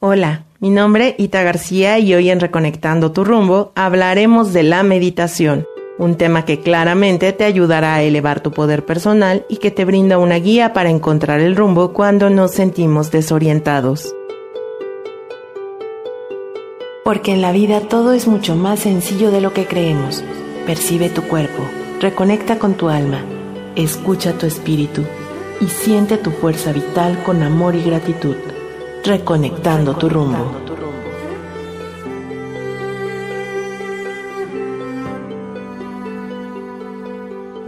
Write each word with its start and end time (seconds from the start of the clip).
Hola, 0.00 0.44
mi 0.60 0.70
nombre 0.70 1.16
Ita 1.18 1.42
García 1.42 1.98
y 1.98 2.14
hoy 2.14 2.30
en 2.30 2.38
Reconectando 2.38 3.10
tu 3.10 3.24
rumbo 3.24 3.72
hablaremos 3.74 4.52
de 4.52 4.62
la 4.62 4.84
meditación, 4.84 5.66
un 5.98 6.14
tema 6.14 6.44
que 6.44 6.60
claramente 6.60 7.32
te 7.32 7.42
ayudará 7.42 7.96
a 7.96 8.02
elevar 8.04 8.38
tu 8.40 8.52
poder 8.52 8.86
personal 8.86 9.44
y 9.48 9.56
que 9.56 9.72
te 9.72 9.84
brinda 9.84 10.18
una 10.18 10.36
guía 10.36 10.72
para 10.72 10.90
encontrar 10.90 11.40
el 11.40 11.56
rumbo 11.56 11.92
cuando 11.92 12.30
nos 12.30 12.52
sentimos 12.52 13.10
desorientados. 13.10 14.14
Porque 17.04 17.32
en 17.32 17.42
la 17.42 17.50
vida 17.50 17.80
todo 17.80 18.12
es 18.12 18.28
mucho 18.28 18.54
más 18.54 18.78
sencillo 18.78 19.32
de 19.32 19.40
lo 19.40 19.52
que 19.52 19.66
creemos. 19.66 20.22
Percibe 20.64 21.08
tu 21.08 21.22
cuerpo, 21.22 21.64
reconecta 22.00 22.60
con 22.60 22.74
tu 22.74 22.88
alma, 22.88 23.24
escucha 23.74 24.32
tu 24.34 24.46
espíritu 24.46 25.02
y 25.60 25.66
siente 25.66 26.18
tu 26.18 26.30
fuerza 26.30 26.70
vital 26.70 27.20
con 27.24 27.42
amor 27.42 27.74
y 27.74 27.82
gratitud 27.82 28.36
reconectando 29.04 29.96
tu 29.96 30.08
rumbo. 30.08 30.68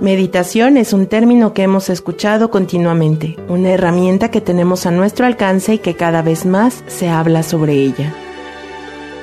Meditación 0.00 0.78
es 0.78 0.94
un 0.94 1.06
término 1.06 1.52
que 1.52 1.62
hemos 1.62 1.90
escuchado 1.90 2.50
continuamente, 2.50 3.36
una 3.48 3.68
herramienta 3.68 4.30
que 4.30 4.40
tenemos 4.40 4.86
a 4.86 4.90
nuestro 4.90 5.26
alcance 5.26 5.74
y 5.74 5.78
que 5.78 5.94
cada 5.94 6.22
vez 6.22 6.46
más 6.46 6.82
se 6.86 7.10
habla 7.10 7.42
sobre 7.42 7.74
ella. 7.74 8.14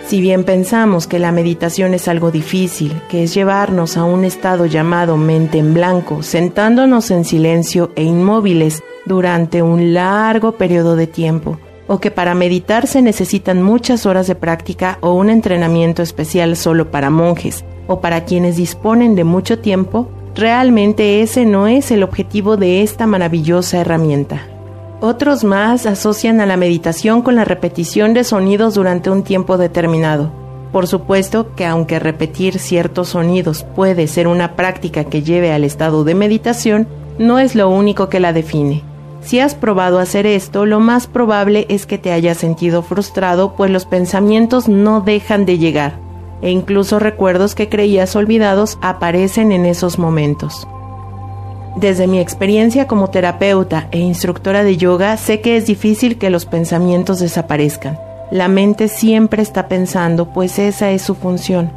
Si 0.05 0.21
bien 0.21 0.43
pensamos 0.43 1.07
que 1.07 1.17
la 1.17 1.31
meditación 1.31 1.95
es 1.95 2.07
algo 2.07 2.29
difícil, 2.29 2.93
que 3.09 3.23
es 3.23 3.33
llevarnos 3.33 3.97
a 3.97 4.03
un 4.03 4.23
estado 4.23 4.67
llamado 4.67 5.17
mente 5.17 5.57
en 5.57 5.73
blanco, 5.73 6.21
sentándonos 6.21 7.09
en 7.09 7.25
silencio 7.25 7.91
e 7.95 8.03
inmóviles 8.03 8.83
durante 9.05 9.63
un 9.63 9.95
largo 9.95 10.53
periodo 10.53 10.95
de 10.95 11.07
tiempo, 11.07 11.57
o 11.87 11.99
que 11.99 12.11
para 12.11 12.35
meditar 12.35 12.87
se 12.87 13.01
necesitan 13.01 13.61
muchas 13.61 14.05
horas 14.05 14.27
de 14.27 14.35
práctica 14.35 14.97
o 15.01 15.13
un 15.13 15.29
entrenamiento 15.29 16.01
especial 16.01 16.55
solo 16.55 16.91
para 16.91 17.09
monjes 17.09 17.63
o 17.87 18.01
para 18.01 18.25
quienes 18.25 18.57
disponen 18.57 19.15
de 19.15 19.23
mucho 19.23 19.59
tiempo, 19.59 20.09
realmente 20.35 21.21
ese 21.21 21.45
no 21.45 21.67
es 21.67 21.89
el 21.91 22.03
objetivo 22.03 22.57
de 22.57 22.83
esta 22.83 23.07
maravillosa 23.07 23.79
herramienta. 23.79 24.41
Otros 24.99 25.43
más 25.43 25.85
asocian 25.85 26.41
a 26.41 26.45
la 26.45 26.57
meditación 26.57 27.21
con 27.21 27.35
la 27.35 27.45
repetición 27.45 28.13
de 28.13 28.23
sonidos 28.23 28.73
durante 28.73 29.09
un 29.09 29.23
tiempo 29.23 29.57
determinado. 29.57 30.31
Por 30.71 30.87
supuesto 30.87 31.55
que 31.55 31.65
aunque 31.65 31.99
repetir 31.99 32.59
ciertos 32.59 33.09
sonidos 33.09 33.65
puede 33.75 34.07
ser 34.07 34.27
una 34.27 34.55
práctica 34.55 35.05
que 35.05 35.21
lleve 35.21 35.51
al 35.51 35.63
estado 35.63 36.03
de 36.03 36.15
meditación, 36.15 36.87
no 37.19 37.39
es 37.39 37.55
lo 37.55 37.69
único 37.69 38.09
que 38.09 38.19
la 38.19 38.33
define. 38.33 38.83
Si 39.21 39.39
has 39.39 39.55
probado 39.55 39.99
hacer 39.99 40.25
esto, 40.25 40.65
lo 40.65 40.79
más 40.79 41.07
probable 41.07 41.65
es 41.69 41.85
que 41.85 41.97
te 41.97 42.11
hayas 42.11 42.37
sentido 42.37 42.81
frustrado, 42.81 43.55
pues 43.55 43.71
los 43.71 43.85
pensamientos 43.85 44.67
no 44.67 45.01
dejan 45.01 45.45
de 45.45 45.57
llegar, 45.57 45.99
e 46.41 46.51
incluso 46.51 46.99
recuerdos 46.99 47.55
que 47.55 47.67
creías 47.67 48.15
olvidados 48.15 48.77
aparecen 48.81 49.51
en 49.51 49.65
esos 49.65 49.99
momentos. 49.99 50.67
Desde 51.75 52.07
mi 52.07 52.19
experiencia 52.19 52.87
como 52.87 53.09
terapeuta 53.09 53.87
e 53.91 53.99
instructora 53.99 54.63
de 54.63 54.77
yoga, 54.77 55.15
sé 55.17 55.41
que 55.41 55.57
es 55.57 55.67
difícil 55.67 56.17
que 56.17 56.29
los 56.29 56.45
pensamientos 56.45 57.19
desaparezcan. 57.19 57.99
La 58.31 58.47
mente 58.47 58.87
siempre 58.87 59.43
está 59.43 59.67
pensando, 59.67 60.33
pues 60.33 60.57
esa 60.57 60.91
es 60.91 61.01
su 61.01 61.15
función. 61.15 61.71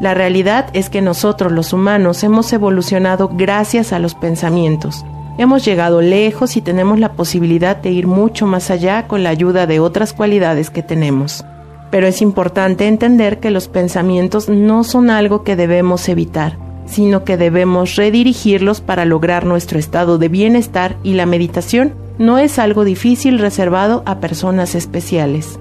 La 0.00 0.14
realidad 0.14 0.68
es 0.72 0.90
que 0.90 1.00
nosotros 1.00 1.52
los 1.52 1.72
humanos 1.72 2.22
hemos 2.24 2.52
evolucionado 2.52 3.30
gracias 3.32 3.92
a 3.92 3.98
los 3.98 4.14
pensamientos 4.14 5.04
Hemos 5.38 5.66
llegado 5.66 6.00
lejos 6.00 6.56
y 6.56 6.62
tenemos 6.62 6.98
la 6.98 7.12
posibilidad 7.12 7.76
de 7.76 7.90
ir 7.90 8.06
mucho 8.06 8.46
más 8.46 8.70
allá 8.70 9.06
con 9.06 9.22
la 9.22 9.28
ayuda 9.28 9.66
de 9.66 9.80
otras 9.80 10.14
cualidades 10.14 10.70
que 10.70 10.82
tenemos. 10.82 11.44
Pero 11.90 12.06
es 12.06 12.22
importante 12.22 12.86
entender 12.86 13.38
que 13.38 13.50
los 13.50 13.68
pensamientos 13.68 14.48
no 14.48 14.82
son 14.82 15.10
algo 15.10 15.44
que 15.44 15.54
debemos 15.54 16.08
evitar, 16.08 16.56
sino 16.86 17.24
que 17.24 17.36
debemos 17.36 17.96
redirigirlos 17.96 18.80
para 18.80 19.04
lograr 19.04 19.44
nuestro 19.44 19.78
estado 19.78 20.16
de 20.16 20.28
bienestar 20.28 20.96
y 21.02 21.12
la 21.12 21.26
meditación 21.26 21.92
no 22.18 22.38
es 22.38 22.58
algo 22.58 22.84
difícil 22.84 23.38
reservado 23.38 24.02
a 24.06 24.20
personas 24.20 24.74
especiales. 24.74 25.60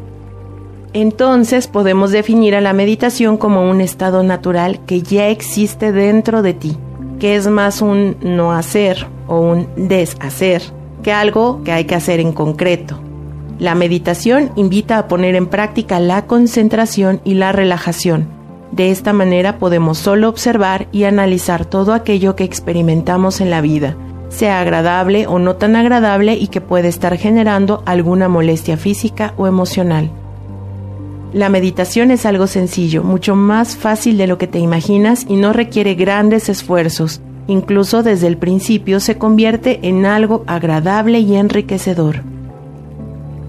Entonces 0.93 1.67
podemos 1.67 2.11
definir 2.11 2.55
a 2.55 2.61
la 2.61 2.71
meditación 2.71 3.35
como 3.35 3.69
un 3.69 3.81
estado 3.81 4.23
natural 4.23 4.79
que 4.85 5.01
ya 5.01 5.27
existe 5.27 5.91
dentro 5.91 6.41
de 6.41 6.53
ti, 6.53 6.77
que 7.19 7.35
es 7.35 7.47
más 7.47 7.81
un 7.81 8.15
no 8.21 8.53
hacer 8.53 9.13
o 9.27 9.39
un 9.39 9.67
deshacer 9.75 10.61
que 11.03 11.11
algo 11.11 11.61
que 11.63 11.71
hay 11.71 11.85
que 11.85 11.95
hacer 11.95 12.19
en 12.19 12.31
concreto. 12.31 12.99
La 13.59 13.75
meditación 13.75 14.51
invita 14.55 14.97
a 14.97 15.07
poner 15.07 15.35
en 15.35 15.47
práctica 15.47 15.99
la 15.99 16.25
concentración 16.25 17.21
y 17.23 17.35
la 17.35 17.51
relajación. 17.51 18.27
De 18.71 18.91
esta 18.91 19.13
manera 19.13 19.59
podemos 19.59 19.97
solo 19.97 20.27
observar 20.27 20.87
y 20.91 21.05
analizar 21.05 21.65
todo 21.65 21.93
aquello 21.93 22.35
que 22.35 22.43
experimentamos 22.43 23.39
en 23.39 23.49
la 23.49 23.61
vida, 23.61 23.95
sea 24.29 24.59
agradable 24.59 25.27
o 25.27 25.39
no 25.39 25.55
tan 25.55 25.75
agradable 25.75 26.33
y 26.33 26.47
que 26.47 26.59
puede 26.59 26.89
estar 26.89 27.17
generando 27.17 27.83
alguna 27.85 28.27
molestia 28.27 28.75
física 28.75 29.33
o 29.37 29.47
emocional. 29.47 30.11
La 31.31 31.49
meditación 31.49 32.11
es 32.11 32.25
algo 32.25 32.47
sencillo, 32.47 33.03
mucho 33.03 33.35
más 33.35 33.75
fácil 33.75 34.17
de 34.17 34.27
lo 34.27 34.37
que 34.37 34.47
te 34.47 34.59
imaginas 34.59 35.25
y 35.27 35.35
no 35.35 35.53
requiere 35.53 35.95
grandes 35.95 36.49
esfuerzos. 36.49 37.21
Incluso 37.47 38.03
desde 38.03 38.27
el 38.27 38.37
principio 38.37 38.99
se 38.99 39.17
convierte 39.17 39.79
en 39.83 40.05
algo 40.05 40.43
agradable 40.47 41.19
y 41.19 41.35
enriquecedor. 41.35 42.23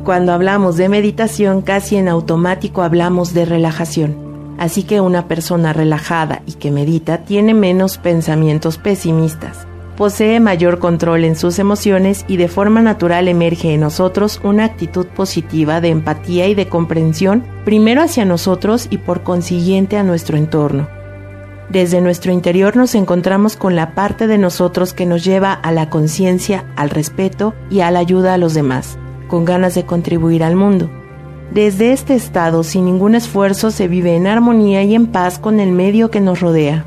Cuando 0.05 0.33
hablamos 0.33 0.77
de 0.77 0.89
meditación 0.89 1.63
casi 1.63 1.97
en 1.97 2.09
automático 2.09 2.83
hablamos 2.83 3.35
de 3.35 3.45
relajación. 3.45 4.17
Así 4.59 4.85
que 4.85 5.01
una 5.01 5.29
persona 5.29 5.73
relajada 5.73 6.43
y 6.47 6.53
que 6.53 6.71
medita 6.71 7.19
tiene 7.19 7.55
menos 7.55 7.99
pensamientos 7.99 8.79
pesimistas 8.79 9.67
posee 9.97 10.39
mayor 10.41 10.79
control 10.79 11.25
en 11.25 11.37
sus 11.37 11.59
emociones 11.59 12.25
y 12.29 12.37
de 12.37 12.49
forma 12.49 12.83
natural 12.83 13.29
emerge 13.29 13.75
en 13.75 13.81
nosotros 13.81 14.41
una 14.45 14.65
actitud 14.65 15.07
positiva 15.07 15.81
de 15.81 15.89
empatía 15.89 16.47
y 16.47 16.55
de 16.55 16.69
comprensión, 16.69 17.43
primero 17.65 18.03
hacia 18.03 18.25
nosotros 18.25 18.87
y 18.91 18.99
por 18.99 19.23
consiguiente 19.23 19.97
a 19.97 20.03
nuestro 20.03 20.37
entorno. 20.37 20.96
Desde 21.71 22.01
nuestro 22.01 22.33
interior 22.33 22.77
nos 22.77 22.95
encontramos 22.95 23.57
con 23.57 23.75
la 23.75 23.95
parte 23.95 24.29
de 24.29 24.39
nosotros 24.39 24.95
que 24.95 25.05
nos 25.05 25.25
lleva 25.25 25.53
a 25.53 25.73
la 25.73 25.91
conciencia, 25.91 26.65
al 26.77 26.91
respeto 26.91 27.55
y 27.71 27.81
a 27.81 27.91
la 27.91 27.99
ayuda 27.99 28.35
a 28.35 28.39
los 28.39 28.55
demás, 28.55 28.99
con 29.27 29.45
ganas 29.45 29.75
de 29.75 29.85
contribuir 29.85 30.45
al 30.45 30.55
mundo. 30.55 30.89
Desde 31.51 31.93
este 31.93 32.15
estado, 32.15 32.63
sin 32.63 32.85
ningún 32.85 33.17
esfuerzo, 33.17 33.71
se 33.71 33.89
vive 33.89 34.15
en 34.15 34.27
armonía 34.29 34.85
y 34.85 34.95
en 34.95 35.09
paz 35.09 35.39
con 35.39 35.59
el 35.59 35.73
medio 35.73 36.11
que 36.11 36.21
nos 36.21 36.41
rodea. 36.41 36.85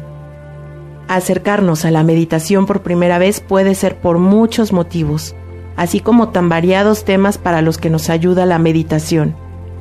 Acercarnos 1.09 1.84
a 1.85 1.91
la 1.91 2.03
meditación 2.03 2.66
por 2.66 2.81
primera 2.81 3.17
vez 3.17 3.41
puede 3.41 3.75
ser 3.75 3.97
por 3.97 4.17
muchos 4.17 4.72
motivos, 4.72 5.35
así 5.75 6.00
como 6.00 6.29
tan 6.29 6.47
variados 6.47 7.03
temas 7.03 7.38
para 7.38 7.61
los 7.61 7.78
que 7.78 7.90
nos 7.90 8.09
ayuda 8.09 8.46
la 8.46 8.59
meditación, 8.59 9.35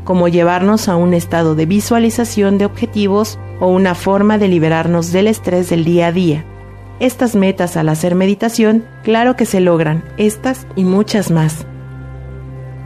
como 0.08 0.26
llevarnos 0.26 0.88
a 0.88 0.96
un 0.96 1.12
estado 1.12 1.54
de 1.54 1.66
visualización 1.66 2.56
de 2.56 2.64
objetivos 2.64 3.38
o 3.60 3.66
una 3.66 3.94
forma 3.94 4.38
de 4.38 4.48
liberarnos 4.48 5.12
del 5.12 5.26
estrés 5.26 5.68
del 5.68 5.84
día 5.84 6.06
a 6.06 6.12
día. 6.12 6.46
Estas 6.98 7.36
metas 7.36 7.76
al 7.76 7.90
hacer 7.90 8.14
meditación, 8.14 8.86
claro 9.04 9.36
que 9.36 9.44
se 9.44 9.60
logran, 9.60 10.02
estas 10.16 10.66
y 10.76 10.84
muchas 10.84 11.30
más. 11.30 11.66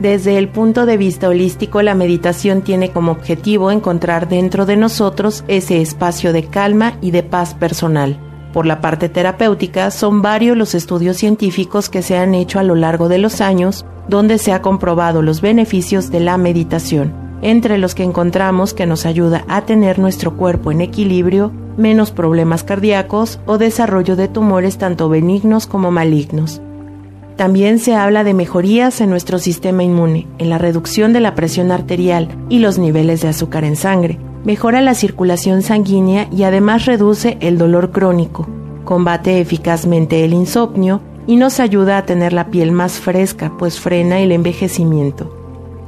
Desde 0.01 0.37
el 0.37 0.49
punto 0.49 0.85
de 0.85 0.97
vista 0.97 1.29
holístico, 1.29 1.81
la 1.81 1.95
meditación 1.95 2.61
tiene 2.61 2.91
como 2.91 3.13
objetivo 3.13 3.71
encontrar 3.71 4.27
dentro 4.27 4.65
de 4.65 4.75
nosotros 4.75 5.45
ese 5.47 5.79
espacio 5.79 6.33
de 6.33 6.43
calma 6.47 6.97
y 6.99 7.11
de 7.11 7.23
paz 7.23 7.53
personal. 7.53 8.19
Por 8.53 8.67
la 8.67 8.81
parte 8.81 9.09
terapéutica, 9.09 9.89
son 9.89 10.21
varios 10.21 10.55
los 10.55 10.75
estudios 10.75 11.17
científicos 11.17 11.89
que 11.89 12.03
se 12.03 12.17
han 12.17 12.35
hecho 12.35 12.59
a 12.59 12.63
lo 12.63 12.75
largo 12.75 13.09
de 13.09 13.17
los 13.17 13.41
años 13.41 13.83
donde 14.07 14.37
se 14.37 14.53
ha 14.53 14.61
comprobado 14.61 15.23
los 15.23 15.41
beneficios 15.41 16.11
de 16.11 16.19
la 16.19 16.37
meditación, 16.37 17.13
entre 17.41 17.79
los 17.79 17.95
que 17.95 18.03
encontramos 18.03 18.75
que 18.75 18.85
nos 18.85 19.07
ayuda 19.07 19.43
a 19.47 19.61
tener 19.61 19.97
nuestro 19.97 20.37
cuerpo 20.37 20.71
en 20.71 20.81
equilibrio, 20.81 21.51
menos 21.77 22.11
problemas 22.11 22.63
cardíacos 22.63 23.39
o 23.47 23.57
desarrollo 23.57 24.15
de 24.15 24.27
tumores 24.27 24.77
tanto 24.77 25.09
benignos 25.09 25.65
como 25.65 25.89
malignos. 25.89 26.61
También 27.37 27.79
se 27.79 27.95
habla 27.95 28.23
de 28.23 28.35
mejorías 28.35 29.01
en 29.01 29.09
nuestro 29.09 29.39
sistema 29.39 29.83
inmune, 29.83 30.27
en 30.37 30.49
la 30.51 30.59
reducción 30.59 31.13
de 31.13 31.21
la 31.21 31.33
presión 31.33 31.71
arterial 31.71 32.27
y 32.49 32.59
los 32.59 32.77
niveles 32.77 33.21
de 33.21 33.29
azúcar 33.29 33.63
en 33.63 33.75
sangre, 33.75 34.19
mejora 34.43 34.81
la 34.81 34.93
circulación 34.93 35.61
sanguínea 35.61 36.27
y 36.31 36.43
además 36.43 36.85
reduce 36.85 37.37
el 37.39 37.57
dolor 37.57 37.91
crónico, 37.91 38.47
combate 38.83 39.39
eficazmente 39.39 40.23
el 40.25 40.33
insomnio 40.33 41.01
y 41.25 41.37
nos 41.37 41.59
ayuda 41.59 41.97
a 41.97 42.05
tener 42.05 42.33
la 42.33 42.47
piel 42.47 42.71
más 42.71 42.99
fresca, 42.99 43.53
pues 43.57 43.79
frena 43.79 44.19
el 44.19 44.31
envejecimiento. 44.31 45.39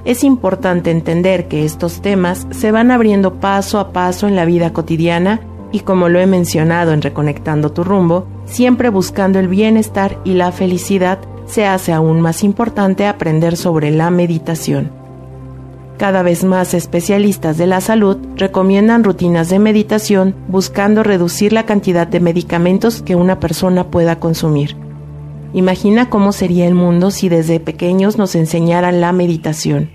Es 0.06 0.24
importante 0.24 0.92
entender 0.92 1.48
que 1.48 1.66
estos 1.66 2.02
temas 2.02 2.48
se 2.52 2.72
van 2.72 2.92
abriendo 2.92 3.40
paso 3.40 3.80
a 3.80 3.92
paso 3.92 4.28
en 4.28 4.36
la 4.36 4.46
vida 4.46 4.72
cotidiana 4.72 5.42
y 5.72 5.80
como 5.81 6.10
lo 6.10 6.19
he 6.19 6.28
mencionado 6.28 6.94
en 6.94 7.01
Reconectando 7.01 7.72
tu 7.72 7.84
rumbo, 7.84 8.28
siempre 8.46 8.90
buscando 8.90 9.40
el 9.40 9.48
bienestar 9.48 10.19
y 10.24 10.34
la 10.34 10.51
felicidad, 10.51 11.19
se 11.48 11.66
hace 11.66 11.92
aún 11.92 12.22
más 12.22 12.44
importante 12.44 13.08
aprender 13.08 13.58
sobre 13.58 13.92
la 13.92 14.10
meditación. 14.10 15.05
Cada 15.97 16.24
vez 16.24 16.44
más 16.44 16.74
especialistas 16.74 17.57
de 17.57 17.68
la 17.68 17.80
salud 17.80 18.18
recomiendan 18.36 19.06
rutinas 19.06 19.50
de 19.50 19.59
meditación 19.59 20.36
buscando 20.50 21.03
reducir 21.03 21.53
la 21.53 21.65
cantidad 21.65 22.06
de 22.06 22.19
medicamentos 22.19 23.01
que 23.01 23.15
una 23.15 23.39
persona 23.39 23.88
pueda 23.88 24.19
consumir. 24.19 24.75
Imagina 25.53 26.09
cómo 26.09 26.33
sería 26.33 26.68
el 26.68 26.75
mundo 26.75 27.12
si 27.12 27.30
desde 27.30 27.62
pequeños 27.62 28.18
nos 28.18 28.36
enseñaran 28.36 29.00
la 29.00 29.13
meditación. 29.13 29.89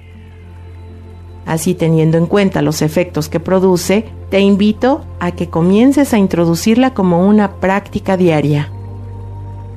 Así 1.44 1.74
teniendo 1.74 2.16
en 2.16 2.24
cuenta 2.24 2.62
los 2.62 2.80
efectos 2.80 3.28
que 3.28 3.40
produce, 3.40 4.06
te 4.30 4.40
invito 4.40 5.04
a 5.18 5.32
que 5.32 5.50
comiences 5.50 6.14
a 6.14 6.18
introducirla 6.18 6.94
como 6.94 7.26
una 7.26 7.56
práctica 7.56 8.16
diaria. 8.16 8.72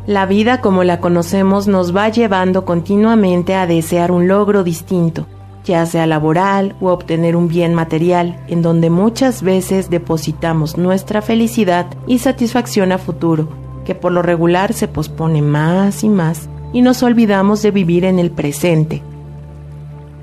La 0.07 0.25
vida 0.25 0.61
como 0.61 0.85
la 0.85 1.01
conocemos 1.01 1.67
nos 1.67 1.93
va 1.93 2.07
llevando 2.07 2.63
continuamente 2.63 3.55
a 3.55 3.67
desear 3.67 4.11
un 4.11 4.27
logro 4.29 4.63
distinto, 4.63 5.25
ya 5.63 5.85
sea 5.85 6.05
laboral 6.07 6.75
o 6.81 6.91
obtener 6.91 7.35
un 7.35 7.47
bien 7.47 7.73
material, 7.73 8.39
en 8.47 8.61
donde 8.61 8.89
muchas 8.89 9.41
veces 9.41 9.89
depositamos 9.89 10.77
nuestra 10.77 11.21
felicidad 11.21 11.87
y 12.07 12.19
satisfacción 12.19 12.91
a 12.91 12.97
futuro, 12.97 13.47
que 13.85 13.95
por 13.95 14.11
lo 14.11 14.21
regular 14.21 14.73
se 14.73 14.87
pospone 14.87 15.41
más 15.41 16.03
y 16.03 16.09
más 16.09 16.49
y 16.73 16.81
nos 16.81 17.03
olvidamos 17.03 17.61
de 17.61 17.71
vivir 17.71 18.05
en 18.05 18.19
el 18.19 18.31
presente. 18.31 19.01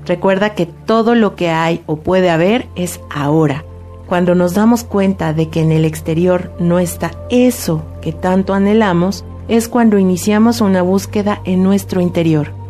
Recuerda 0.05 0.53
que 0.53 0.65
todo 0.65 1.15
lo 1.15 1.35
que 1.35 1.49
hay 1.49 1.81
o 1.85 1.97
puede 1.97 2.29
haber 2.29 2.67
es 2.75 2.99
ahora. 3.09 3.63
Cuando 4.07 4.35
nos 4.35 4.53
damos 4.53 4.83
cuenta 4.83 5.33
de 5.33 5.49
que 5.49 5.61
en 5.61 5.71
el 5.71 5.85
exterior 5.85 6.51
no 6.59 6.79
está 6.79 7.11
eso 7.29 7.83
que 8.01 8.11
tanto 8.11 8.53
anhelamos, 8.53 9.23
es 9.47 9.69
cuando 9.69 9.97
iniciamos 9.97 10.59
una 10.59 10.81
búsqueda 10.81 11.41
en 11.45 11.63
nuestro 11.63 12.01
interior 12.01 12.60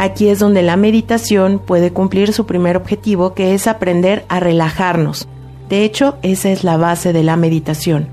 Aquí 0.00 0.30
es 0.30 0.38
donde 0.38 0.62
la 0.62 0.78
meditación 0.78 1.58
puede 1.58 1.92
cumplir 1.92 2.32
su 2.32 2.46
primer 2.46 2.78
objetivo, 2.78 3.34
que 3.34 3.52
es 3.52 3.66
aprender 3.66 4.24
a 4.30 4.40
relajarnos. 4.40 5.28
De 5.68 5.84
hecho, 5.84 6.16
esa 6.22 6.48
es 6.48 6.64
la 6.64 6.78
base 6.78 7.12
de 7.12 7.22
la 7.22 7.36
meditación, 7.36 8.08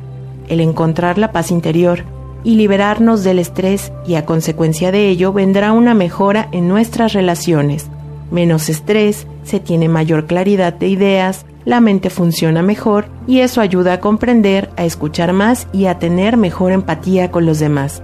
el 0.49 0.59
encontrar 0.59 1.17
la 1.17 1.31
paz 1.31 1.49
interior 1.49 2.03
y 2.43 2.55
liberarnos 2.55 3.23
del 3.23 3.39
estrés 3.39 3.93
y 4.05 4.15
a 4.15 4.25
consecuencia 4.25 4.91
de 4.91 5.07
ello 5.07 5.31
vendrá 5.31 5.71
una 5.71 5.93
mejora 5.93 6.49
en 6.51 6.67
nuestras 6.67 7.13
relaciones. 7.13 7.87
Menos 8.31 8.67
estrés, 8.67 9.25
se 9.43 9.61
tiene 9.61 9.87
mayor 9.87 10.25
claridad 10.25 10.73
de 10.73 10.89
ideas, 10.89 11.45
la 11.63 11.79
mente 11.79 12.09
funciona 12.09 12.61
mejor 12.61 13.05
y 13.27 13.39
eso 13.39 13.61
ayuda 13.61 13.93
a 13.93 13.99
comprender, 14.01 14.71
a 14.75 14.83
escuchar 14.83 15.31
más 15.31 15.69
y 15.71 15.85
a 15.85 15.99
tener 15.99 16.35
mejor 16.35 16.73
empatía 16.73 17.31
con 17.31 17.45
los 17.45 17.59
demás. 17.59 18.03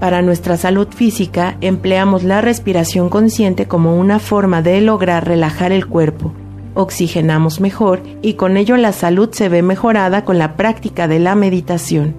Para 0.00 0.22
nuestra 0.22 0.56
salud 0.56 0.88
física 0.88 1.56
empleamos 1.60 2.24
la 2.24 2.40
respiración 2.40 3.08
consciente 3.08 3.66
como 3.66 3.96
una 3.96 4.18
forma 4.18 4.60
de 4.60 4.80
lograr 4.80 5.26
relajar 5.26 5.72
el 5.72 5.86
cuerpo. 5.86 6.32
Oxigenamos 6.74 7.60
mejor 7.60 8.02
y 8.20 8.34
con 8.34 8.56
ello 8.56 8.76
la 8.76 8.92
salud 8.92 9.30
se 9.32 9.48
ve 9.48 9.62
mejorada 9.62 10.24
con 10.24 10.38
la 10.38 10.56
práctica 10.56 11.06
de 11.06 11.20
la 11.20 11.34
meditación. 11.36 12.14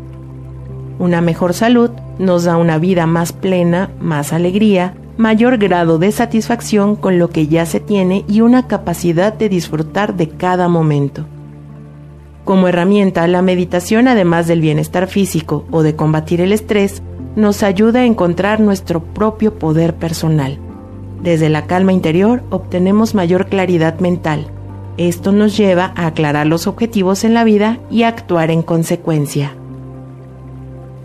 Una 0.97 1.19
mejor 1.19 1.53
salud 1.53 1.91
nos 2.17 2.45
da 2.45 2.55
una 2.55 2.77
vida 2.77 3.05
más 3.05 3.33
plena, 3.33 3.91
más 3.99 4.31
alegría, 4.31 4.95
mayor 5.17 5.57
grado 5.57 5.99
de 5.99 6.11
satisfacción 6.11 6.95
con 6.95 7.19
lo 7.19 7.29
que 7.29 7.47
ya 7.47 7.65
se 7.65 7.81
tiene 7.81 8.23
y 8.29 8.41
una 8.41 8.67
capacidad 8.67 9.33
de 9.33 9.49
disfrutar 9.49 10.15
de 10.15 10.29
cada 10.29 10.69
momento. 10.69 11.25
Como 12.45 12.67
herramienta, 12.67 13.27
la 13.27 13.41
meditación, 13.41 14.07
además 14.07 14.47
del 14.47 14.61
bienestar 14.61 15.07
físico 15.07 15.65
o 15.71 15.83
de 15.83 15.95
combatir 15.95 16.41
el 16.41 16.53
estrés, 16.53 17.01
nos 17.35 17.63
ayuda 17.63 18.01
a 18.01 18.05
encontrar 18.05 18.59
nuestro 18.59 19.03
propio 19.03 19.59
poder 19.59 19.95
personal. 19.95 20.57
Desde 21.21 21.49
la 21.49 21.65
calma 21.65 21.93
interior 21.93 22.43
obtenemos 22.49 23.15
mayor 23.15 23.47
claridad 23.47 23.99
mental. 23.99 24.47
Esto 24.97 25.31
nos 25.31 25.57
lleva 25.57 25.91
a 25.95 26.07
aclarar 26.07 26.47
los 26.47 26.67
objetivos 26.67 27.23
en 27.23 27.33
la 27.33 27.43
vida 27.43 27.79
y 27.89 28.03
a 28.03 28.07
actuar 28.07 28.51
en 28.51 28.61
consecuencia. 28.61 29.53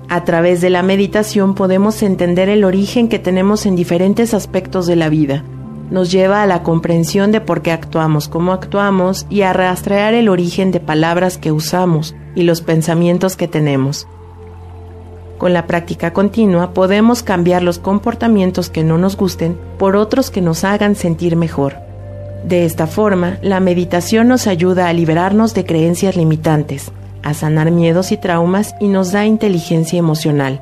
A 0.09 0.25
través 0.25 0.61
de 0.61 0.71
la 0.71 0.83
meditación 0.83 1.55
podemos 1.55 2.03
entender 2.03 2.49
el 2.49 2.65
origen 2.65 3.09
que 3.09 3.19
tenemos 3.19 3.67
en 3.67 3.77
diferentes 3.77 4.35
aspectos 4.35 4.87
de 4.87 4.97
la 4.97 5.09
vida. 5.09 5.45
Nos 5.91 6.13
lleva 6.13 6.43
a 6.43 6.47
la 6.47 6.63
comprensión 6.63 7.33
de 7.33 7.41
por 7.41 7.63
qué 7.63 7.73
actuamos 7.73 8.29
como 8.29 8.53
actuamos 8.53 9.27
y 9.31 9.43
a 9.43 9.53
rastrear 9.53 10.15
el 10.15 10.29
origen 10.29 10.71
de 10.71 10.79
palabras 10.79 11.39
que 11.39 11.51
usamos 11.51 12.15
y 12.37 12.43
los 12.43 12.61
pensamientos 12.61 13.37
que 13.37 13.49
tenemos. 13.49 14.07
Con 15.41 15.55
la 15.55 15.67
práctica 15.67 16.13
continua 16.13 16.75
podemos 16.75 17.23
cambiar 17.23 17.63
los 17.63 17.79
comportamientos 17.79 18.69
que 18.69 18.85
no 18.85 18.99
nos 18.99 19.17
gusten 19.17 19.57
por 19.79 19.97
otros 19.97 20.31
que 20.31 20.43
nos 20.43 20.65
hagan 20.65 20.97
sentir 20.97 21.35
mejor. 21.35 21.77
De 22.45 22.67
esta 22.67 22.87
forma, 22.87 23.39
la 23.41 23.59
meditación 23.59 24.29
nos 24.29 24.47
ayuda 24.47 24.89
a 24.89 24.93
liberarnos 24.93 25.55
de 25.55 25.65
creencias 25.65 26.15
limitantes, 26.15 26.93
a 27.23 27.33
sanar 27.33 27.71
miedos 27.71 28.13
y 28.13 28.19
traumas 28.19 28.75
y 28.81 28.89
nos 28.89 29.13
da 29.13 29.25
inteligencia 29.25 29.99
emocional. 29.99 30.61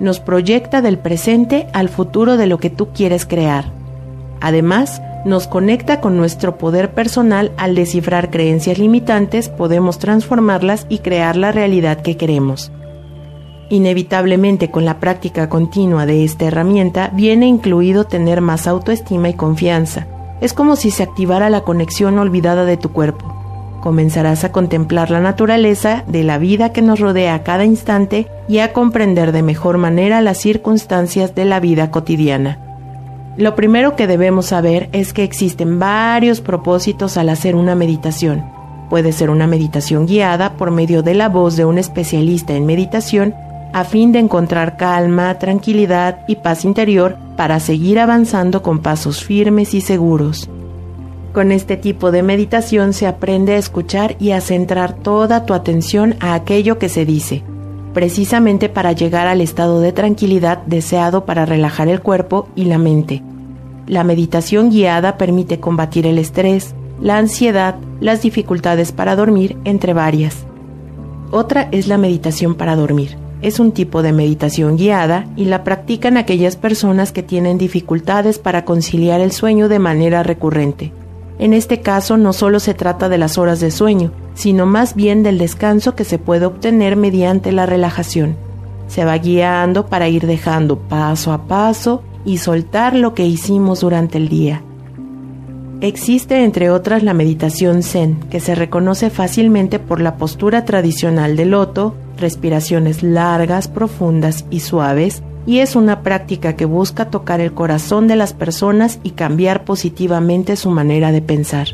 Nos 0.00 0.20
proyecta 0.20 0.80
del 0.80 0.96
presente 0.96 1.66
al 1.74 1.90
futuro 1.90 2.38
de 2.38 2.46
lo 2.46 2.56
que 2.56 2.70
tú 2.70 2.94
quieres 2.94 3.26
crear. 3.26 3.66
Además, 4.40 5.02
nos 5.26 5.46
conecta 5.46 6.00
con 6.00 6.16
nuestro 6.16 6.56
poder 6.56 6.94
personal 6.94 7.52
al 7.58 7.74
descifrar 7.74 8.30
creencias 8.30 8.78
limitantes, 8.78 9.50
podemos 9.50 9.98
transformarlas 9.98 10.86
y 10.88 11.00
crear 11.00 11.36
la 11.36 11.52
realidad 11.52 12.00
que 12.00 12.16
queremos. 12.16 12.72
Inevitablemente 13.70 14.70
con 14.70 14.84
la 14.84 15.00
práctica 15.00 15.48
continua 15.48 16.06
de 16.06 16.24
esta 16.24 16.46
herramienta 16.46 17.10
viene 17.14 17.46
incluido 17.46 18.04
tener 18.04 18.40
más 18.40 18.66
autoestima 18.66 19.28
y 19.28 19.34
confianza. 19.34 20.06
Es 20.40 20.52
como 20.52 20.76
si 20.76 20.90
se 20.90 21.02
activara 21.02 21.48
la 21.48 21.62
conexión 21.62 22.18
olvidada 22.18 22.64
de 22.64 22.76
tu 22.76 22.90
cuerpo. 22.90 23.32
Comenzarás 23.80 24.44
a 24.44 24.52
contemplar 24.52 25.10
la 25.10 25.20
naturaleza 25.20 26.04
de 26.06 26.24
la 26.24 26.38
vida 26.38 26.72
que 26.72 26.82
nos 26.82 27.00
rodea 27.00 27.34
a 27.34 27.42
cada 27.42 27.64
instante 27.64 28.28
y 28.48 28.58
a 28.58 28.72
comprender 28.72 29.32
de 29.32 29.42
mejor 29.42 29.78
manera 29.78 30.20
las 30.20 30.38
circunstancias 30.38 31.34
de 31.34 31.44
la 31.44 31.60
vida 31.60 31.90
cotidiana. 31.90 32.58
Lo 33.36 33.54
primero 33.54 33.96
que 33.96 34.06
debemos 34.06 34.46
saber 34.46 34.88
es 34.92 35.12
que 35.12 35.24
existen 35.24 35.78
varios 35.78 36.40
propósitos 36.40 37.16
al 37.16 37.28
hacer 37.28 37.56
una 37.56 37.74
meditación. 37.74 38.44
Puede 38.88 39.12
ser 39.12 39.28
una 39.30 39.46
meditación 39.46 40.06
guiada 40.06 40.54
por 40.54 40.70
medio 40.70 41.02
de 41.02 41.14
la 41.14 41.28
voz 41.28 41.56
de 41.56 41.64
un 41.64 41.78
especialista 41.78 42.54
en 42.54 42.66
meditación 42.66 43.34
a 43.74 43.82
fin 43.82 44.12
de 44.12 44.20
encontrar 44.20 44.76
calma, 44.76 45.36
tranquilidad 45.40 46.20
y 46.28 46.36
paz 46.36 46.64
interior 46.64 47.16
para 47.36 47.58
seguir 47.58 47.98
avanzando 47.98 48.62
con 48.62 48.78
pasos 48.78 49.24
firmes 49.24 49.74
y 49.74 49.80
seguros. 49.80 50.48
Con 51.32 51.50
este 51.50 51.76
tipo 51.76 52.12
de 52.12 52.22
meditación 52.22 52.92
se 52.92 53.08
aprende 53.08 53.54
a 53.54 53.58
escuchar 53.58 54.14
y 54.20 54.30
a 54.30 54.40
centrar 54.40 54.94
toda 54.94 55.44
tu 55.44 55.54
atención 55.54 56.14
a 56.20 56.34
aquello 56.34 56.78
que 56.78 56.88
se 56.88 57.04
dice, 57.04 57.42
precisamente 57.92 58.68
para 58.68 58.92
llegar 58.92 59.26
al 59.26 59.40
estado 59.40 59.80
de 59.80 59.90
tranquilidad 59.90 60.58
deseado 60.66 61.24
para 61.24 61.44
relajar 61.44 61.88
el 61.88 62.00
cuerpo 62.00 62.46
y 62.54 62.66
la 62.66 62.78
mente. 62.78 63.24
La 63.88 64.04
meditación 64.04 64.70
guiada 64.70 65.18
permite 65.18 65.58
combatir 65.58 66.06
el 66.06 66.18
estrés, 66.18 66.76
la 67.00 67.18
ansiedad, 67.18 67.74
las 68.00 68.22
dificultades 68.22 68.92
para 68.92 69.16
dormir, 69.16 69.56
entre 69.64 69.94
varias. 69.94 70.46
Otra 71.32 71.68
es 71.72 71.88
la 71.88 71.98
meditación 71.98 72.54
para 72.54 72.76
dormir 72.76 73.23
es 73.44 73.60
un 73.60 73.72
tipo 73.72 74.00
de 74.00 74.12
meditación 74.12 74.78
guiada 74.78 75.26
y 75.36 75.44
la 75.44 75.64
practican 75.64 76.16
aquellas 76.16 76.56
personas 76.56 77.12
que 77.12 77.22
tienen 77.22 77.58
dificultades 77.58 78.38
para 78.38 78.64
conciliar 78.64 79.20
el 79.20 79.32
sueño 79.32 79.68
de 79.68 79.78
manera 79.78 80.22
recurrente. 80.22 80.92
En 81.38 81.52
este 81.52 81.82
caso 81.82 82.16
no 82.16 82.32
solo 82.32 82.58
se 82.58 82.72
trata 82.72 83.10
de 83.10 83.18
las 83.18 83.36
horas 83.36 83.60
de 83.60 83.70
sueño, 83.70 84.12
sino 84.32 84.64
más 84.64 84.94
bien 84.94 85.22
del 85.22 85.36
descanso 85.36 85.94
que 85.94 86.04
se 86.04 86.16
puede 86.18 86.46
obtener 86.46 86.96
mediante 86.96 87.52
la 87.52 87.66
relajación. 87.66 88.34
Se 88.88 89.04
va 89.04 89.18
guiando 89.18 89.88
para 89.88 90.08
ir 90.08 90.26
dejando 90.26 90.78
paso 90.78 91.30
a 91.30 91.46
paso 91.46 92.02
y 92.24 92.38
soltar 92.38 92.96
lo 92.96 93.12
que 93.12 93.26
hicimos 93.26 93.80
durante 93.80 94.16
el 94.16 94.30
día. 94.30 94.62
Existe 95.82 96.44
entre 96.44 96.70
otras 96.70 97.02
la 97.02 97.12
meditación 97.12 97.82
zen, 97.82 98.20
que 98.30 98.40
se 98.40 98.54
reconoce 98.54 99.10
fácilmente 99.10 99.78
por 99.78 100.00
la 100.00 100.16
postura 100.16 100.64
tradicional 100.64 101.36
del 101.36 101.50
loto, 101.50 101.94
respiraciones 102.16 103.02
largas, 103.02 103.68
profundas 103.68 104.44
y 104.50 104.60
suaves, 104.60 105.22
y 105.46 105.58
es 105.58 105.76
una 105.76 106.02
práctica 106.02 106.56
que 106.56 106.64
busca 106.64 107.10
tocar 107.10 107.40
el 107.40 107.52
corazón 107.52 108.08
de 108.08 108.16
las 108.16 108.32
personas 108.32 108.98
y 109.02 109.10
cambiar 109.10 109.64
positivamente 109.64 110.56
su 110.56 110.70
manera 110.70 111.12
de 111.12 111.22
pensar. 111.22 111.68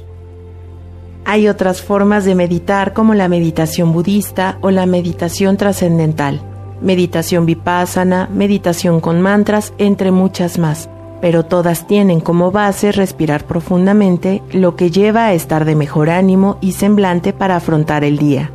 Hay 1.25 1.49
otras 1.49 1.83
formas 1.83 2.25
de 2.25 2.35
meditar 2.35 2.93
como 2.93 3.15
la 3.15 3.29
meditación 3.29 3.93
budista 3.93 4.59
o 4.63 4.71
la 4.71 4.87
meditación 4.87 5.57
trascendental, 5.57 6.41
meditación 6.81 7.47
vipassana, 7.47 8.29
meditación 8.33 9.01
con 9.01 9.21
mantras, 9.21 9.73
entre 9.79 10.11
muchas 10.11 10.59
más, 10.59 10.89
pero 11.21 11.45
todas 11.45 11.87
tienen 11.87 12.21
como 12.21 12.51
base 12.51 12.91
respirar 12.91 13.47
profundamente, 13.47 14.43
lo 14.53 14.75
que 14.75 14.91
lleva 14.91 15.27
a 15.27 15.35
estar 15.35 15.65
de 15.65 15.77
mejor 15.77 16.11
ánimo 16.11 16.57
y 16.61 16.73
semblante 16.73 17.33
para 17.33 17.57
afrontar 17.57 18.03
el 18.03 18.17
día. 18.19 18.51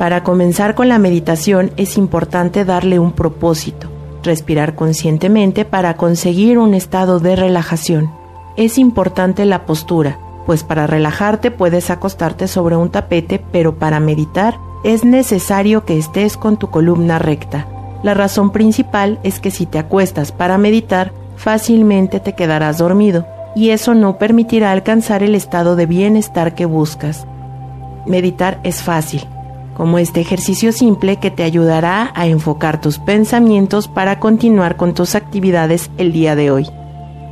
Para 0.00 0.24
comenzar 0.24 0.74
con 0.74 0.88
la 0.88 0.98
meditación 0.98 1.72
es 1.76 1.98
importante 1.98 2.64
darle 2.64 2.98
un 2.98 3.12
propósito, 3.12 3.90
respirar 4.22 4.74
conscientemente 4.74 5.66
para 5.66 5.98
conseguir 5.98 6.56
un 6.56 6.72
estado 6.72 7.20
de 7.20 7.36
relajación. 7.36 8.10
Es 8.56 8.78
importante 8.78 9.44
la 9.44 9.66
postura, 9.66 10.18
pues 10.46 10.64
para 10.64 10.86
relajarte 10.86 11.50
puedes 11.50 11.90
acostarte 11.90 12.48
sobre 12.48 12.76
un 12.76 12.88
tapete, 12.88 13.44
pero 13.52 13.78
para 13.78 14.00
meditar 14.00 14.56
es 14.84 15.04
necesario 15.04 15.84
que 15.84 15.98
estés 15.98 16.38
con 16.38 16.56
tu 16.56 16.70
columna 16.70 17.18
recta. 17.18 17.66
La 18.02 18.14
razón 18.14 18.52
principal 18.52 19.18
es 19.22 19.38
que 19.38 19.50
si 19.50 19.66
te 19.66 19.78
acuestas 19.78 20.32
para 20.32 20.56
meditar, 20.56 21.12
fácilmente 21.36 22.20
te 22.20 22.32
quedarás 22.32 22.78
dormido, 22.78 23.26
y 23.54 23.68
eso 23.68 23.92
no 23.92 24.16
permitirá 24.16 24.72
alcanzar 24.72 25.22
el 25.22 25.34
estado 25.34 25.76
de 25.76 25.84
bienestar 25.84 26.54
que 26.54 26.64
buscas. 26.64 27.26
Meditar 28.06 28.60
es 28.62 28.80
fácil, 28.80 29.28
como 29.80 29.96
este 29.96 30.20
ejercicio 30.20 30.72
simple 30.72 31.16
que 31.16 31.30
te 31.30 31.42
ayudará 31.42 32.12
a 32.14 32.26
enfocar 32.26 32.82
tus 32.82 32.98
pensamientos 32.98 33.88
para 33.88 34.20
continuar 34.20 34.76
con 34.76 34.92
tus 34.92 35.14
actividades 35.14 35.90
el 35.96 36.12
día 36.12 36.36
de 36.36 36.50
hoy. 36.50 36.66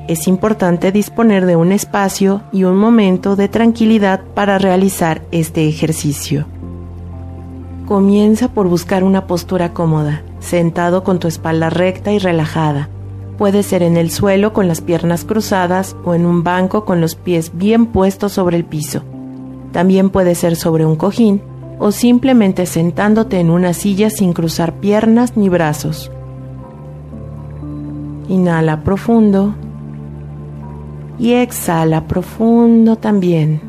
Es 0.09 0.27
importante 0.27 0.91
disponer 0.91 1.45
de 1.45 1.57
un 1.57 1.73
espacio 1.73 2.41
y 2.51 2.65
un 2.65 2.79
momento 2.79 3.37
de 3.37 3.49
tranquilidad 3.49 4.23
para 4.35 4.57
realizar 4.57 5.21
este 5.31 5.69
ejercicio. 5.69 6.47
Comienza 7.85 8.49
por 8.49 8.67
buscar 8.67 9.05
una 9.05 9.27
postura 9.27 9.75
cómoda, 9.75 10.23
sentado 10.41 11.05
con 11.05 11.19
tu 11.19 11.29
espalda 11.29 11.69
recta 11.69 12.13
y 12.13 12.19
relajada. 12.19 12.89
Puede 13.37 13.63
ser 13.63 13.83
en 13.83 13.99
el 13.99 14.11
suelo 14.11 14.55
con 14.55 14.69
las 14.69 14.81
piernas 14.81 15.27
cruzadas 15.27 15.97
o 16.03 16.15
en 16.15 16.25
un 16.25 16.45
banco 16.45 16.87
con 16.87 17.03
los 17.03 17.15
pies 17.15 17.51
bien 17.53 17.85
puestos 17.85 18.33
sobre 18.33 18.57
el 18.57 18.65
piso. 18.65 19.03
También 19.73 20.09
puede 20.09 20.35
ser 20.35 20.57
sobre 20.57 20.87
un 20.87 20.97
cojín 20.97 21.43
o 21.79 21.93
simplemente 21.93 22.67
sentándote 22.67 23.41
en 23.41 23.51
una 23.51 23.73
silla 23.73 24.11
sin 24.11 24.33
cruzar 24.33 24.75
piernas 24.75 25.37
ni 25.37 25.49
brazos. 25.49 26.11
Inhala 28.29 28.83
profundo 28.83 29.55
y 31.19 31.33
exhala 31.33 32.07
profundo 32.07 32.97
también. 32.97 33.61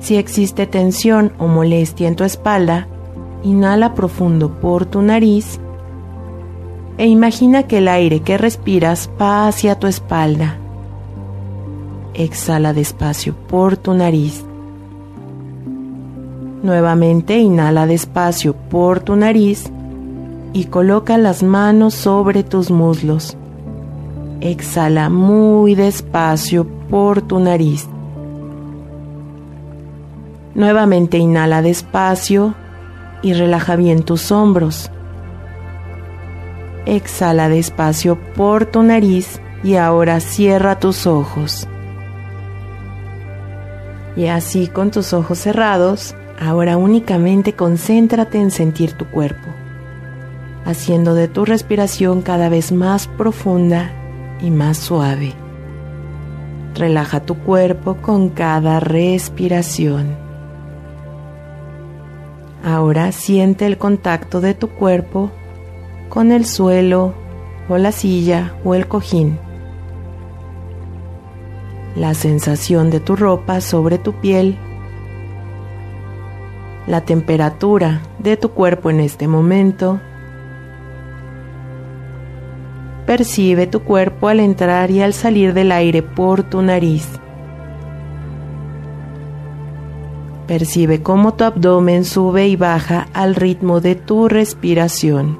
Si 0.00 0.16
existe 0.16 0.66
tensión 0.66 1.32
o 1.38 1.46
molestia 1.46 2.08
en 2.08 2.16
tu 2.16 2.24
espalda, 2.24 2.88
inhala 3.44 3.94
profundo 3.94 4.60
por 4.60 4.84
tu 4.86 5.00
nariz 5.00 5.60
e 6.98 7.06
imagina 7.06 7.64
que 7.64 7.78
el 7.78 7.88
aire 7.88 8.20
que 8.20 8.36
respiras 8.36 9.08
va 9.20 9.48
hacia 9.48 9.78
tu 9.78 9.86
espalda. 9.86 10.58
Exhala 12.14 12.72
despacio 12.72 13.34
por 13.48 13.76
tu 13.76 13.94
nariz. 13.94 14.44
Nuevamente 16.62 17.38
inhala 17.38 17.88
despacio 17.88 18.54
por 18.54 19.00
tu 19.00 19.16
nariz 19.16 19.68
y 20.52 20.66
coloca 20.66 21.18
las 21.18 21.42
manos 21.42 21.92
sobre 21.92 22.44
tus 22.44 22.70
muslos. 22.70 23.36
Exhala 24.40 25.08
muy 25.10 25.74
despacio 25.74 26.64
por 26.88 27.20
tu 27.20 27.40
nariz. 27.40 27.88
Nuevamente 30.54 31.18
inhala 31.18 31.62
despacio 31.62 32.54
y 33.22 33.32
relaja 33.32 33.74
bien 33.74 34.04
tus 34.04 34.30
hombros. 34.30 34.88
Exhala 36.86 37.48
despacio 37.48 38.16
por 38.36 38.66
tu 38.66 38.84
nariz 38.84 39.40
y 39.64 39.74
ahora 39.74 40.20
cierra 40.20 40.78
tus 40.78 41.08
ojos. 41.08 41.66
Y 44.14 44.26
así 44.26 44.68
con 44.68 44.92
tus 44.92 45.12
ojos 45.12 45.38
cerrados, 45.38 46.14
ahora 46.40 46.76
únicamente 46.76 47.54
concéntrate 47.54 48.38
en 48.38 48.50
sentir 48.50 48.92
tu 48.92 49.06
cuerpo, 49.06 49.48
haciendo 50.64 51.14
de 51.14 51.28
tu 51.28 51.44
respiración 51.44 52.22
cada 52.22 52.48
vez 52.48 52.72
más 52.72 53.06
profunda 53.06 53.92
y 54.40 54.50
más 54.50 54.78
suave. 54.78 55.34
Relaja 56.74 57.20
tu 57.20 57.36
cuerpo 57.36 57.96
con 57.96 58.30
cada 58.30 58.80
respiración. 58.80 60.16
Ahora 62.64 63.12
siente 63.12 63.66
el 63.66 63.76
contacto 63.76 64.40
de 64.40 64.54
tu 64.54 64.68
cuerpo 64.68 65.30
con 66.08 66.30
el 66.30 66.46
suelo 66.46 67.14
o 67.68 67.76
la 67.76 67.92
silla 67.92 68.54
o 68.64 68.74
el 68.74 68.86
cojín. 68.86 69.38
La 71.96 72.14
sensación 72.14 72.90
de 72.90 73.00
tu 73.00 73.16
ropa 73.16 73.60
sobre 73.60 73.98
tu 73.98 74.12
piel. 74.14 74.56
La 76.86 77.02
temperatura 77.02 78.02
de 78.18 78.36
tu 78.36 78.50
cuerpo 78.50 78.90
en 78.90 79.00
este 79.00 79.28
momento. 79.28 80.00
Percibe 83.06 83.66
tu 83.66 83.80
cuerpo 83.82 84.28
al 84.28 84.40
entrar 84.40 84.90
y 84.90 85.00
al 85.00 85.12
salir 85.12 85.54
del 85.54 85.70
aire 85.70 86.02
por 86.02 86.42
tu 86.42 86.60
nariz. 86.60 87.08
Percibe 90.48 91.02
cómo 91.02 91.34
tu 91.34 91.44
abdomen 91.44 92.04
sube 92.04 92.48
y 92.48 92.56
baja 92.56 93.06
al 93.12 93.36
ritmo 93.36 93.80
de 93.80 93.94
tu 93.94 94.28
respiración. 94.28 95.38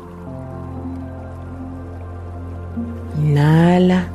Inhala 3.18 4.06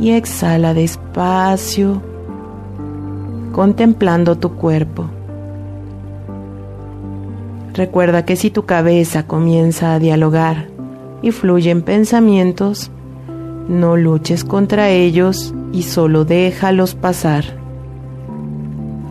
y 0.00 0.10
exhala 0.10 0.74
despacio, 0.74 2.02
contemplando 3.52 4.36
tu 4.36 4.54
cuerpo. 4.56 5.08
Recuerda 7.74 8.24
que 8.24 8.36
si 8.36 8.50
tu 8.50 8.66
cabeza 8.66 9.26
comienza 9.26 9.94
a 9.94 9.98
dialogar 9.98 10.68
y 11.22 11.32
fluyen 11.32 11.82
pensamientos, 11.82 12.92
no 13.68 13.96
luches 13.96 14.44
contra 14.44 14.90
ellos 14.90 15.52
y 15.72 15.82
solo 15.82 16.24
déjalos 16.24 16.94
pasar, 16.94 17.44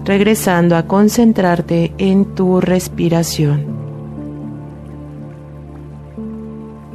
regresando 0.06 0.78
a 0.78 0.84
concentrarte 0.84 1.94
en 1.98 2.24
tu 2.36 2.62
respiración. 2.62 3.66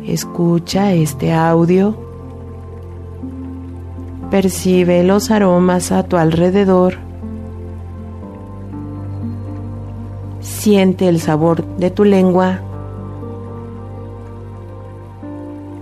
Escucha 0.07 0.95
este 0.95 1.35
audio. 1.35 1.99
Percibe 4.31 5.05
los 5.05 5.31
aromas 5.31 5.93
a 5.93 6.05
tu 6.05 6.17
alrededor. 6.17 7.08
Siente 10.59 11.07
el 11.07 11.21
sabor 11.21 11.65
de 11.77 11.89
tu 11.93 12.03
lengua. 12.03 12.59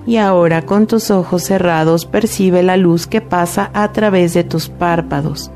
Y 0.07 0.19
ahora 0.19 0.67
con 0.67 0.87
tus 0.87 1.11
ojos 1.11 1.45
cerrados 1.45 2.05
percibe 2.05 2.63
la 2.63 2.77
luz 2.77 3.07
que 3.07 3.23
pasa 3.23 3.71
a 3.73 3.91
través 3.93 4.35
de 4.35 4.45
tus 4.45 4.69
párpados. 4.69 5.51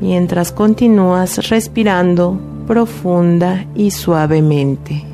Mientras 0.00 0.50
continúas 0.50 1.48
respirando 1.50 2.40
profunda 2.66 3.64
y 3.76 3.92
suavemente. 3.92 5.04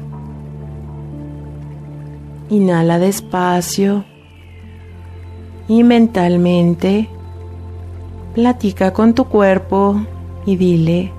Inhala 2.49 2.99
despacio 2.99 4.07
y 5.69 5.85
mentalmente 5.85 7.11
platica 8.35 8.95
con 8.95 9.13
tu 9.13 9.27
cuerpo 9.27 10.01
y 10.47 10.57
dile 10.57 11.18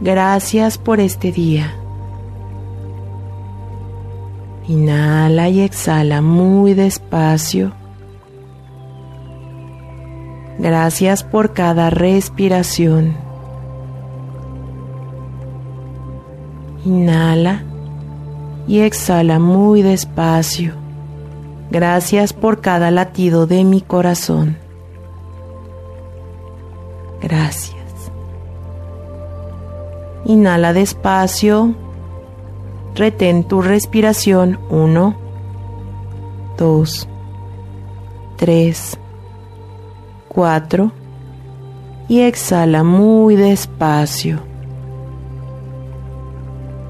gracias 0.00 0.78
por 0.78 1.00
este 1.00 1.32
día. 1.32 1.74
Inhala 4.66 5.48
y 5.48 5.60
exhala 5.60 6.22
muy 6.22 6.74
despacio. 6.74 7.72
Gracias 10.58 11.22
por 11.22 11.52
cada 11.52 11.90
respiración. 11.90 13.14
Inhala 16.84 17.62
y 18.66 18.80
exhala 18.80 19.38
muy 19.38 19.82
despacio. 19.82 20.72
Gracias 21.70 22.32
por 22.32 22.60
cada 22.60 22.90
latido 22.90 23.46
de 23.46 23.64
mi 23.64 23.80
corazón. 23.80 24.63
Inhala 30.24 30.72
despacio. 30.72 31.74
Retén 32.94 33.44
tu 33.44 33.60
respiración. 33.60 34.58
Uno, 34.70 35.16
dos, 36.56 37.08
tres, 38.36 38.98
cuatro. 40.28 40.92
Y 42.08 42.20
exhala 42.20 42.84
muy 42.84 43.36
despacio. 43.36 44.40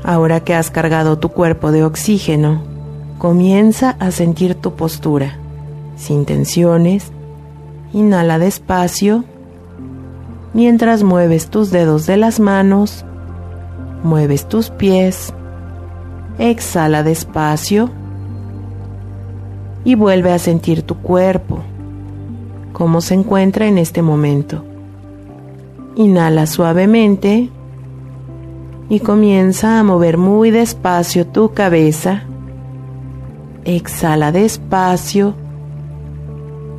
Ahora 0.03 0.41
que 0.41 0.55
has 0.55 0.71
cargado 0.71 1.19
tu 1.19 1.31
cuerpo 1.31 1.73
de 1.73 1.85
oxígeno, 1.85 2.63
comienza 3.19 3.97
a 4.01 4.11
sentir 4.11 4.55
tu 4.55 4.75
postura. 4.75 5.39
Sin 5.97 6.27
tensiones, 6.27 7.11
inhala 7.93 8.39
despacio 8.39 9.25
mientras 10.55 11.03
mueves 11.03 11.49
tus 11.49 11.71
dedos 11.71 12.07
de 12.07 12.17
las 12.17 12.41
manos, 12.41 13.05
mueves 14.05 14.47
tus 14.47 14.71
pies, 14.71 15.35
exhala 16.39 17.03
despacio 17.03 17.91
y 19.85 19.97
vuelve 19.97 20.31
a 20.33 20.39
sentir 20.39 20.83
tu 20.83 20.97
cuerpo, 20.97 21.59
cómo 22.73 23.01
se 23.01 23.15
encuentra 23.15 23.67
en 23.67 23.79
este 23.79 24.03
momento. 24.03 24.65
Inhala 25.97 26.47
suavemente 26.47 27.51
y 28.89 29.01
comienza 29.01 29.79
a 29.79 29.83
mover 29.83 30.19
muy 30.19 30.51
despacio 30.51 31.27
tu 31.27 31.55
cabeza. 31.55 32.25
Exhala 33.65 34.33
despacio 34.33 35.35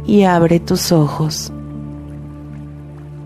y 0.06 0.24
abre 0.24 0.60
tus 0.60 0.92
ojos. 0.92 1.52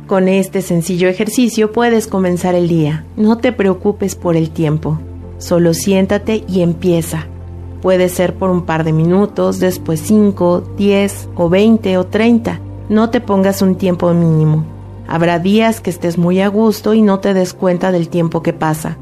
Con 0.10 0.28
este 0.28 0.64
sencillo 0.64 1.08
ejercicio 1.08 1.72
puedes 1.72 2.08
comenzar 2.08 2.56
el 2.56 2.68
día. 2.68 3.06
No 3.16 3.38
te 3.38 3.52
preocupes 3.52 4.16
por 4.16 4.36
el 4.36 4.50
tiempo. 4.50 5.00
Solo 5.38 5.76
siéntate 5.76 6.44
y 6.48 6.62
empieza. 6.62 7.28
Puede 7.84 8.10
ser 8.10 8.34
por 8.34 8.50
un 8.50 8.64
par 8.64 8.84
de 8.84 8.92
minutos, 8.92 9.60
después 9.60 10.00
5, 10.00 10.64
10 10.76 11.30
o 11.36 11.48
20 11.48 12.00
o 12.00 12.08
30. 12.08 12.60
No 12.90 13.12
te 13.12 13.22
pongas 13.22 13.62
un 13.62 13.76
tiempo 13.76 14.12
mínimo. 14.16 14.66
Habrá 15.08 15.38
días 15.38 15.80
que 15.80 15.92
estés 15.92 16.18
muy 16.18 16.42
a 16.42 16.48
gusto 16.48 16.96
y 16.96 17.04
no 17.04 17.20
te 17.20 17.36
des 17.36 17.54
cuenta 17.54 17.92
del 17.92 18.10
tiempo 18.10 18.42
que 18.42 18.52
pasa. 18.52 18.98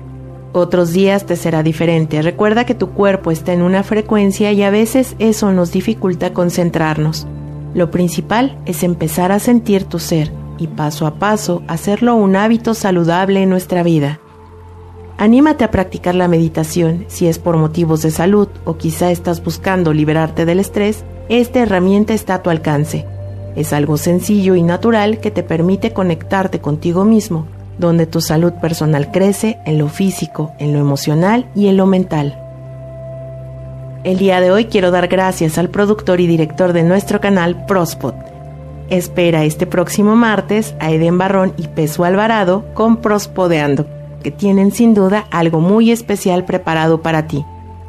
Otros 0.51 0.91
días 0.91 1.25
te 1.25 1.37
será 1.37 1.63
diferente. 1.63 2.21
Recuerda 2.21 2.65
que 2.65 2.75
tu 2.75 2.89
cuerpo 2.89 3.31
está 3.31 3.53
en 3.53 3.61
una 3.61 3.83
frecuencia 3.83 4.51
y 4.51 4.61
a 4.61 4.71
veces 4.71 5.15
eso 5.19 5.53
nos 5.53 5.71
dificulta 5.71 6.33
concentrarnos. 6.33 7.25
Lo 7.73 7.91
principal 7.91 8.59
es 8.65 8.83
empezar 8.83 9.31
a 9.31 9.39
sentir 9.39 9.85
tu 9.85 9.99
ser 9.99 10.33
y 10.57 10.67
paso 10.67 11.05
a 11.05 11.15
paso 11.15 11.63
hacerlo 11.67 12.15
un 12.15 12.35
hábito 12.35 12.73
saludable 12.73 13.43
en 13.43 13.49
nuestra 13.49 13.83
vida. 13.83 14.19
Anímate 15.17 15.63
a 15.63 15.71
practicar 15.71 16.13
la 16.13 16.27
meditación 16.27 17.05
si 17.07 17.27
es 17.27 17.39
por 17.39 17.57
motivos 17.57 18.03
de 18.03 18.11
salud 18.11 18.47
o 18.65 18.77
quizá 18.77 19.09
estás 19.09 19.43
buscando 19.43 19.91
liberarte 19.91 20.45
del 20.45 20.59
estrés, 20.59 21.03
esta 21.27 21.59
herramienta 21.59 22.13
está 22.13 22.35
a 22.35 22.43
tu 22.43 22.51
alcance. 22.51 23.05
Es 23.55 23.73
algo 23.73 23.97
sencillo 23.97 24.53
y 24.53 24.61
natural 24.61 25.19
que 25.19 25.31
te 25.31 25.41
permite 25.41 25.91
conectarte 25.91 26.59
contigo 26.59 27.03
mismo, 27.03 27.47
donde 27.79 28.05
tu 28.05 28.21
salud 28.21 28.53
personal 28.61 29.11
crece 29.11 29.57
en 29.65 29.79
lo 29.79 29.89
físico, 29.89 30.51
en 30.59 30.73
lo 30.73 30.79
emocional 30.79 31.49
y 31.55 31.67
en 31.67 31.77
lo 31.77 31.87
mental. 31.87 32.39
El 34.03 34.19
día 34.19 34.39
de 34.39 34.51
hoy 34.51 34.65
quiero 34.65 34.91
dar 34.91 35.07
gracias 35.07 35.57
al 35.57 35.69
productor 35.69 36.21
y 36.21 36.27
director 36.27 36.71
de 36.71 36.83
nuestro 36.83 37.19
canal 37.19 37.65
Prospot, 37.65 38.15
Espera 38.89 39.43
este 39.43 39.67
próximo 39.67 40.15
martes 40.15 40.73
a 40.79 40.91
Eden 40.91 41.17
Barrón 41.17 41.53
y 41.57 41.67
Peso 41.67 42.05
Alvarado 42.05 42.63
con 42.73 42.97
Prospodeando, 42.97 43.85
que 44.23 44.31
tienen 44.31 44.71
sin 44.71 44.93
duda 44.93 45.27
algo 45.29 45.59
muy 45.59 45.91
especial 45.91 46.45
preparado 46.45 47.01
para 47.01 47.27
ti. 47.27 47.43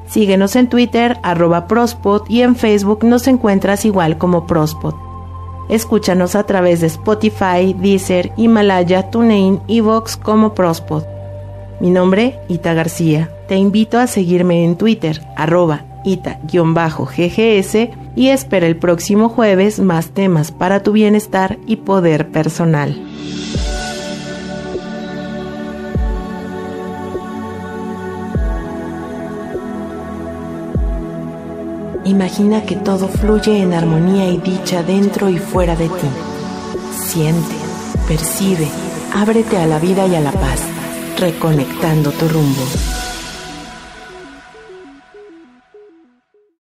Síguenos 0.09 0.57
en 0.57 0.69
Twitter, 0.69 1.19
arroba 1.23 1.69
Prospod, 1.69 2.23
y 2.29 2.43
en 2.43 2.57
Facebook 2.57 3.05
nos 3.05 3.29
encuentras 3.29 3.85
igual 3.85 4.19
como 4.19 4.47
Prospod. 4.47 4.95
Escúchanos 5.69 6.35
a 6.35 6.45
través 6.45 6.81
de 6.81 6.87
Spotify, 6.89 7.77
Deezer, 7.79 8.33
Himalaya, 8.37 9.11
TuneIn 9.11 9.61
y 9.67 9.81
Vox 9.81 10.17
como 10.17 10.55
Prospod. 10.55 11.05
Mi 11.79 11.91
nombre, 11.91 12.41
Ita 12.49 12.75
García. 12.75 13.31
Te 13.47 13.57
invito 13.57 13.99
a 13.99 14.07
seguirme 14.07 14.65
en 14.65 14.77
Twitter, 14.77 15.21
arroba 15.37 15.85
ita-ggs 16.05 17.91
y 18.17 18.29
espera 18.29 18.67
el 18.67 18.77
próximo 18.77 19.29
jueves 19.29 19.81
más 19.81 20.11
temas 20.11 20.51
para 20.51 20.83
tu 20.83 20.93
bienestar 20.93 21.59
y 21.67 21.77
poder 21.77 22.29
personal. 22.31 22.97
Imagina 32.09 32.63
que 32.63 32.75
todo 32.75 33.07
fluye 33.07 33.61
en 33.61 33.75
armonía 33.75 34.31
y 34.31 34.39
dicha 34.39 34.83
dentro 34.83 35.29
y 35.29 35.37
fuera 35.37 35.77
de 35.77 35.89
ti. 35.89 36.09
Siente, 36.91 37.55
percibe, 38.09 38.67
ábrete 39.15 39.59
a 39.59 39.67
la 39.67 39.79
vida 39.79 40.07
y 40.07 40.15
a 40.15 40.21
la 40.21 40.33
paz, 40.33 40.63
reconectando 41.19 42.11
tu 42.13 42.27
rumbo. 42.29 42.63